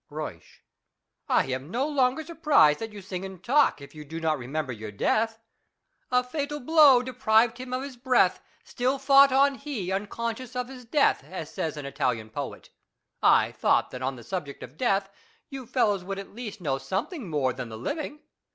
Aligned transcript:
Euysch. 0.09 0.61
I 1.29 1.45
am 1.51 1.69
no 1.69 1.87
longer 1.87 2.25
surprised 2.25 2.79
that 2.79 2.91
you 2.91 3.03
sing 3.03 3.23
and 3.23 3.43
talk, 3.43 3.79
if 3.81 3.93
you 3.93 4.03
do 4.03 4.19
not 4.19 4.39
remember 4.39 4.73
your 4.73 4.89
death." 4.91 5.37
A 6.11 6.23
fatal 6.23 6.59
blow 6.59 7.03
deprived 7.03 7.59
him 7.59 7.71
of 7.71 7.83
his 7.83 7.97
breath; 7.97 8.41
Still 8.63 8.97
foiight 8.97 9.57
he 9.57 9.91
on, 9.91 10.07
uncouscious 10.07 10.55
of 10.55 10.69
his 10.69 10.85
death 10.85 11.23
"—as 11.31 11.53
says 11.53 11.77
an 11.77 11.85
Italian 11.85 12.31
poet. 12.31 12.71
I 13.21 13.51
thought 13.51 13.91
that 13.91 14.01
on 14.01 14.15
the 14.15 14.23
subject 14.23 14.63
of 14.63 14.75
death 14.75 15.11
you 15.49 15.67
fellows 15.67 16.03
would 16.03 16.17
at 16.17 16.33
least 16.33 16.61
know 16.61 16.79
something 16.79 17.29
more 17.29 17.53
than 17.53 17.69
the 17.69 17.77
living. 17.77 18.21